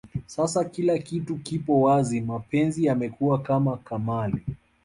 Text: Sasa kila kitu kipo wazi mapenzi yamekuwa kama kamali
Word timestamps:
Sasa 0.25 0.63
kila 0.65 0.97
kitu 0.97 1.37
kipo 1.37 1.81
wazi 1.81 2.21
mapenzi 2.21 2.85
yamekuwa 2.85 3.41
kama 3.41 3.77
kamali 3.77 4.45